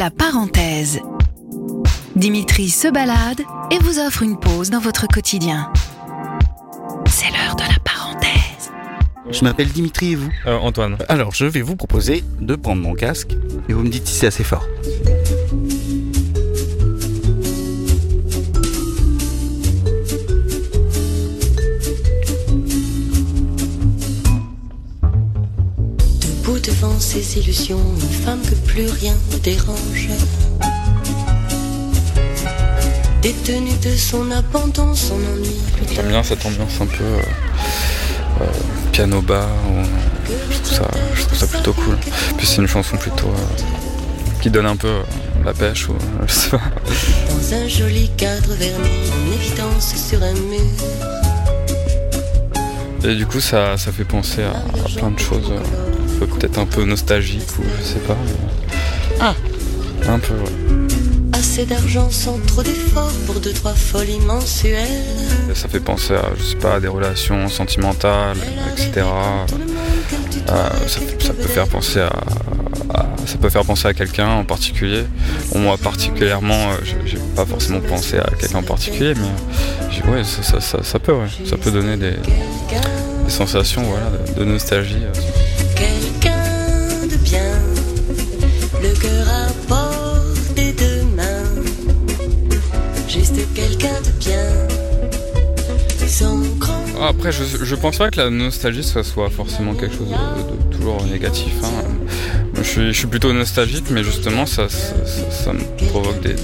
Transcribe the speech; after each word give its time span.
La 0.00 0.10
parenthèse. 0.10 0.98
Dimitri 2.16 2.70
se 2.70 2.88
balade 2.88 3.42
et 3.70 3.78
vous 3.80 3.98
offre 3.98 4.22
une 4.22 4.40
pause 4.40 4.70
dans 4.70 4.78
votre 4.78 5.06
quotidien. 5.06 5.70
C'est 7.04 7.26
l'heure 7.26 7.54
de 7.54 7.64
la 7.64 7.78
parenthèse. 7.84 8.72
Je 9.30 9.44
m'appelle 9.44 9.68
Dimitri 9.68 10.12
et 10.12 10.14
vous? 10.14 10.30
Euh, 10.46 10.56
Antoine. 10.56 10.96
Alors, 11.10 11.34
je 11.34 11.44
vais 11.44 11.60
vous 11.60 11.76
proposer 11.76 12.24
de 12.40 12.54
prendre 12.54 12.80
mon 12.80 12.94
casque 12.94 13.36
et 13.68 13.74
vous 13.74 13.82
me 13.82 13.90
dites 13.90 14.08
si 14.08 14.14
c'est 14.14 14.28
assez 14.28 14.42
fort. 14.42 14.66
Devant 26.70 26.98
ses 27.00 27.38
illusions, 27.38 27.80
une 28.00 28.24
femme 28.24 28.40
que 28.48 28.54
plus 28.54 28.86
rien 28.88 29.14
ne 29.32 29.38
dérange. 29.38 30.08
Détenue 33.22 33.76
de 33.82 33.94
son 33.96 34.30
abandon, 34.30 34.94
son 34.94 35.14
ennui. 35.14 35.56
J'aime 35.94 36.08
bien 36.08 36.22
cette 36.22 36.44
ambiance 36.46 36.80
un 36.80 36.86
peu 36.86 37.04
euh, 37.04 37.22
euh, 38.40 38.44
piano 38.92 39.20
bas. 39.20 39.46
ou- 39.68 39.84
je, 40.50 40.58
trouve 40.58 40.72
ça, 40.78 40.88
je 41.14 41.22
trouve 41.24 41.38
ça 41.38 41.46
plutôt 41.46 41.72
cool. 41.74 41.96
Puis 42.38 42.46
c'est 42.46 42.56
une 42.62 42.66
chanson 42.68 42.96
plutôt 42.96 43.26
euh, 43.28 44.40
qui 44.40 44.48
donne 44.50 44.66
un 44.66 44.76
peu 44.76 45.00
la 45.44 45.52
pêche 45.52 45.88
ou 45.88 45.94
je 46.26 46.32
sais 46.32 46.50
pas. 46.50 46.60
Dans 47.28 47.54
un 47.56 47.68
joli 47.68 48.10
cadre 48.16 48.54
verni, 48.54 48.88
une 49.26 49.32
évidence 49.34 49.94
sur 50.08 50.22
un 50.22 50.32
mur. 50.32 50.60
Et 53.04 53.14
du 53.16 53.26
coup 53.26 53.40
ça, 53.40 53.76
ça 53.76 53.92
fait 53.92 54.04
penser 54.04 54.42
à, 54.42 54.50
à 54.50 54.88
plein 54.98 55.10
de 55.10 55.18
choses. 55.18 55.52
Peut-être 56.26 56.58
un 56.58 56.66
peu 56.66 56.84
nostalgique 56.84 57.48
ou 57.58 57.62
je 57.78 57.84
sais 57.84 57.98
pas. 58.00 58.16
mais- 58.24 58.76
Ah. 59.20 59.34
Un 60.08 60.18
peu, 60.18 60.34
ouais. 60.34 60.88
Assez 61.38 61.64
d'argent 61.66 62.08
sans 62.10 62.38
trop 62.46 62.62
d'efforts 62.62 63.12
pour 63.26 63.36
deux, 63.40 63.52
trois 63.52 63.72
folies 63.74 64.18
mensuelles. 64.20 64.86
Ça 65.54 65.68
fait 65.68 65.80
penser 65.80 66.14
à, 66.14 66.22
je 66.38 66.42
sais 66.44 66.56
pas, 66.56 66.74
à 66.76 66.80
des 66.80 66.88
relations 66.88 67.48
sentimentales, 67.48 68.36
etc. 68.72 69.06
Euh, 70.48 70.68
ça, 70.86 71.00
ça 71.20 71.32
peut 71.32 71.48
faire 71.48 71.66
penser 71.68 72.00
à, 72.00 72.10
à- 72.94 73.06
ça 73.26 73.36
peut 73.38 73.50
faire 73.50 73.64
penser 73.64 73.88
à 73.88 73.94
quelqu'un 73.94 74.28
en 74.28 74.44
particulier. 74.44 75.04
Bon, 75.52 75.60
moi 75.60 75.76
particulièrement, 75.78 76.70
euh, 76.72 76.76
j'ai- 77.06 77.18
pas 77.36 77.46
forcément 77.46 77.80
pensé 77.80 78.18
à 78.18 78.28
quelqu'un 78.38 78.58
en 78.58 78.62
particulier, 78.62 79.14
mais 79.14 79.22
euh, 79.26 79.90
j'ai- 79.90 80.02
ouais, 80.10 80.24
ça, 80.24 80.42
ça- 80.42 80.60
ça- 80.60 80.82
ça 80.82 80.98
peut, 80.98 81.12
ouais. 81.12 81.28
ça 81.48 81.56
peut 81.56 81.70
donner 81.70 81.96
des, 81.96 82.12
des 82.12 83.30
sensations, 83.30 83.82
voilà, 83.82 84.06
de, 84.34 84.40
de 84.40 84.44
nostalgie. 84.44 84.96
euh. 85.02 85.20
Après, 97.20 97.32
je, 97.32 97.74
pense 97.74 97.98
pas 97.98 98.08
que 98.08 98.16
la 98.16 98.30
nostalgie 98.30 98.82
ça 98.82 99.02
soit 99.04 99.28
forcément 99.28 99.74
quelque 99.74 99.94
chose 99.94 100.08
de, 100.08 100.74
toujours 100.74 101.04
négatif. 101.04 101.52
hein. 101.62 101.68
Je, 102.62 102.92
suis, 102.92 103.06
plutôt 103.08 103.34
nostalgique, 103.34 103.90
mais 103.90 104.02
justement, 104.02 104.46
ça, 104.46 104.62
me 105.52 105.86
provoque 105.88 106.22
des, 106.22 106.34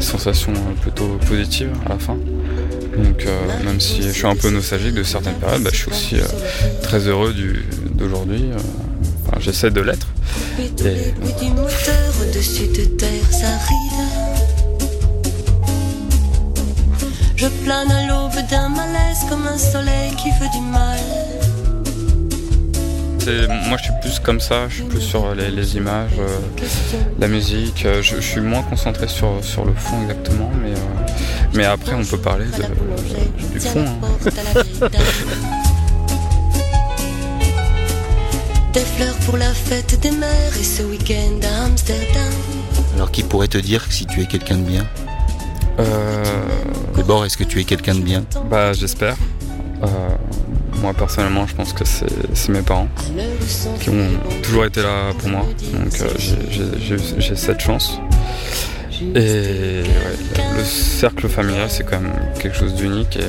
sensations 0.00 0.52
euh, 0.52 0.82
plutôt 0.82 1.18
positives 1.26 1.70
à 1.86 1.88
la 1.88 1.98
fin. 1.98 2.12
Donc, 2.12 3.24
euh, 3.24 3.64
même 3.64 3.80
si 3.80 4.02
je 4.02 4.10
suis 4.10 4.26
un 4.26 4.36
peu 4.36 4.50
nostalgique 4.50 4.92
de 4.92 5.02
certaines 5.02 5.36
périodes, 5.36 5.62
bah, 5.62 5.70
je 5.72 5.78
suis 5.78 5.90
aussi 5.90 6.16
euh, 6.16 6.26
très 6.82 6.98
heureux 7.08 7.34
d'aujourd'hui. 7.94 8.50
j'essaie 9.40 9.70
de 9.70 9.80
l'être. 9.80 10.08
Je 17.46 17.50
plane 17.64 17.88
à 17.92 18.06
l'aube 18.08 18.34
d'un 18.50 18.68
malaise 18.70 19.20
comme 19.28 19.46
un 19.46 19.56
soleil 19.56 20.10
qui 20.16 20.30
veut 20.30 20.48
du 20.52 20.60
mal. 20.62 20.98
Moi, 23.68 23.76
je 23.78 23.84
suis 23.84 23.92
plus 24.00 24.18
comme 24.18 24.40
ça. 24.40 24.68
Je 24.68 24.74
suis 24.74 24.82
plus 24.82 25.00
sur 25.00 25.32
les, 25.32 25.52
les 25.52 25.76
images, 25.76 26.10
euh, 26.18 26.40
la 27.20 27.28
musique. 27.28 27.86
euh, 27.86 28.02
Je, 28.02 28.16
je 28.16 28.20
suis 28.20 28.40
moins 28.40 28.64
concentré 28.64 29.06
sur, 29.06 29.44
sur 29.44 29.64
le 29.64 29.72
fond 29.74 30.02
exactement, 30.02 30.50
mais, 30.60 30.72
euh, 30.72 31.06
mais 31.54 31.64
après, 31.66 31.94
on 31.94 32.04
peut 32.04 32.18
parler 32.18 32.46
de- 32.46 33.52
du 33.52 33.60
fond. 33.60 33.84
la 33.84 34.86
hein. 34.86 34.90
Des 38.72 38.80
fleurs 38.80 39.14
pour 39.24 39.36
la 39.36 39.54
fête 39.54 40.00
des 40.00 40.10
mères 40.10 40.56
et 40.60 40.64
ce 40.64 40.82
week-end 40.82 41.38
à 41.46 41.66
Amsterdam. 41.66 42.32
Alors, 42.96 43.12
qui 43.12 43.22
pourrait 43.22 43.46
te 43.46 43.58
dire 43.58 43.86
si 43.88 44.04
tu 44.04 44.20
es 44.22 44.26
quelqu'un 44.26 44.56
de 44.56 44.62
bien? 44.62 44.84
D'abord, 46.96 47.24
est-ce 47.24 47.36
que 47.36 47.44
tu 47.44 47.60
es 47.60 47.64
quelqu'un 47.64 47.94
de 47.94 48.00
bien? 48.00 48.24
bah, 48.50 48.72
j'espère. 48.72 49.16
Euh, 49.82 49.86
moi, 50.80 50.92
personnellement, 50.94 51.46
je 51.46 51.54
pense 51.54 51.72
que 51.72 51.84
c'est 51.84 52.06
c'est 52.34 52.50
mes 52.50 52.62
parents 52.62 52.88
qui 53.80 53.90
ont 53.90 54.08
toujours 54.42 54.64
été 54.64 54.82
là 54.82 55.12
pour 55.18 55.28
moi. 55.28 55.42
Donc, 55.72 56.00
euh, 56.00 56.08
j'ai- 56.18 56.36
j'ai- 56.50 56.78
j'ai 56.98 57.20
j'ai 57.20 57.36
cette 57.36 57.60
chance. 57.60 57.98
Et 59.14 59.82
ouais, 59.82 59.84
le 60.56 60.64
cercle 60.64 61.28
familial, 61.28 61.68
c'est 61.70 61.84
quand 61.84 62.00
même 62.00 62.12
quelque 62.40 62.56
chose 62.56 62.74
d'unique 62.74 63.16
et 63.16 63.20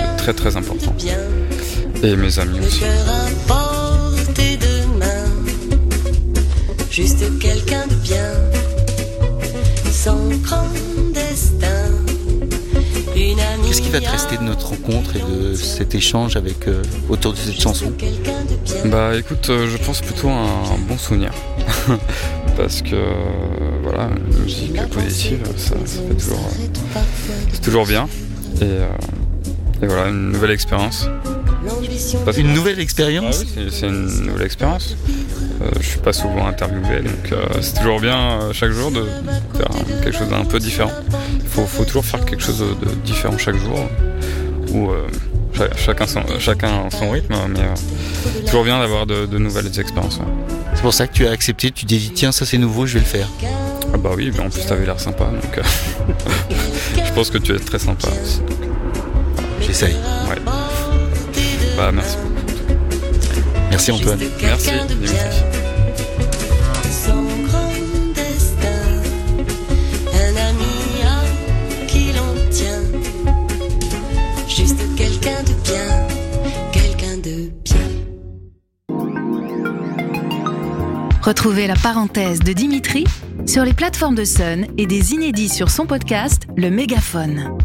euh, 0.00 0.16
très 0.16 0.32
très 0.32 0.56
important. 0.56 0.94
Et 2.02 2.16
mes 2.16 2.38
amis 2.38 2.60
aussi. 2.60 2.80
Juste 6.90 7.24
quelqu'un 7.40 7.86
de 7.88 7.94
bien, 7.96 8.30
sans 9.92 10.16
grand 10.42 10.68
te 14.00 14.10
rester 14.10 14.36
de 14.36 14.42
notre 14.42 14.68
rencontre 14.68 15.16
et 15.16 15.20
de 15.20 15.54
cet 15.54 15.94
échange 15.94 16.36
avec 16.36 16.68
euh, 16.68 16.82
autour 17.08 17.32
de 17.32 17.38
cette 17.38 17.60
chanson. 17.60 17.92
Bah 18.86 19.16
écoute, 19.16 19.50
euh, 19.50 19.68
je 19.68 19.76
pense 19.84 20.00
plutôt 20.00 20.28
à 20.28 20.32
un 20.32 20.78
bon 20.88 20.98
souvenir. 20.98 21.32
Parce 22.56 22.82
que 22.82 22.94
euh, 22.94 23.12
voilà, 23.82 24.08
une 24.16 24.42
musique 24.42 24.80
positive, 24.88 25.42
ça, 25.56 25.74
fait 25.84 26.14
toujours, 26.14 26.50
c'est 27.52 27.60
toujours 27.60 27.86
bien. 27.86 28.08
Et 28.60 29.86
voilà, 29.86 30.08
une 30.08 30.30
nouvelle 30.30 30.52
expérience. 30.52 31.08
Une 32.36 32.52
nouvelle 32.52 32.76
Ah 32.78 32.82
expérience 32.82 33.44
oui, 33.56 33.68
c'est- 33.70 33.86
une 33.86 34.26
nouvelle 34.26 34.46
expérience. 34.46 34.96
Euh, 35.62 35.70
je 35.80 35.86
suis 35.86 35.98
pas 35.98 36.12
souvent 36.12 36.46
interviewé, 36.46 37.00
donc 37.00 37.32
euh, 37.32 37.44
c'est 37.60 37.74
toujours 37.78 38.00
bien 38.00 38.16
euh, 38.42 38.52
chaque 38.52 38.72
jour 38.72 38.90
de 38.90 39.04
faire 39.56 39.68
quelque 40.02 40.16
chose 40.18 40.28
d'un 40.28 40.44
peu 40.44 40.58
différent. 40.58 40.90
Il 41.40 41.46
faut, 41.48 41.64
faut 41.66 41.84
toujours 41.84 42.04
faire 42.04 42.24
quelque 42.24 42.42
chose 42.42 42.58
de 42.58 42.88
différent 43.04 43.38
chaque 43.38 43.56
jour, 43.56 43.78
ou 44.72 44.90
euh, 44.90 45.06
cha- 45.56 45.74
chacun, 45.76 46.06
son, 46.06 46.22
chacun 46.38 46.90
son 46.90 47.10
rythme, 47.10 47.34
mais 47.48 48.44
toujours 48.46 48.64
bien 48.64 48.78
d'avoir 48.80 49.06
de, 49.06 49.26
de 49.26 49.38
nouvelles 49.38 49.66
expériences. 49.78 50.18
ouais. 50.18 50.24
C'est 50.74 50.82
pour 50.82 50.92
ça 50.94 51.06
que 51.06 51.12
tu 51.14 51.26
as 51.26 51.30
accepté, 51.30 51.70
tu 51.70 51.86
t'es 51.86 51.96
dit 51.96 52.12
tiens 52.14 52.32
ça 52.32 52.44
c'est 52.44 52.58
nouveau, 52.58 52.84
je 52.86 52.94
vais 52.94 53.00
le 53.00 53.06
faire. 53.06 53.28
Ah 53.92 53.96
bah 53.96 54.10
oui, 54.16 54.30
mais 54.34 54.40
en 54.40 54.50
plus 54.50 54.66
t'avais 54.66 54.84
l'air 54.84 54.98
sympa, 55.00 55.24
donc 55.26 55.60
je 57.06 57.12
pense 57.14 57.30
que 57.30 57.38
tu 57.38 57.54
es 57.54 57.58
très 57.58 57.78
sympa 57.78 58.08
aussi. 58.22 58.40
J'essaye. 59.60 59.94
Bah 61.76 61.90
merci 61.92 62.16
beaucoup. 62.18 62.34
Merci 63.70 63.90
Antoine. 63.90 64.18
Merci, 64.40 64.70
Dimitri. 64.88 65.16
Son 67.04 67.24
grand 67.46 67.72
destin, 68.14 68.82
un 70.12 70.36
ami 70.36 71.02
à 71.04 71.86
qui 71.86 72.12
l'on 72.12 72.50
tient. 72.50 72.82
Juste 74.48 74.78
quelqu'un 74.96 75.42
de 75.42 75.54
bien, 75.64 76.06
quelqu'un 76.72 77.16
de 77.16 77.50
bien. 77.64 77.88
Retrouvez 81.22 81.66
la 81.66 81.74
parenthèse 81.76 82.38
de 82.40 82.52
Dimitri 82.52 83.04
sur 83.46 83.64
les 83.64 83.72
plateformes 83.72 84.14
de 84.14 84.24
Sun 84.24 84.66
et 84.78 84.86
des 84.86 85.12
inédits 85.12 85.48
sur 85.48 85.70
son 85.70 85.86
podcast 85.86 86.42
Le 86.56 86.70
Mégaphone. 86.70 87.58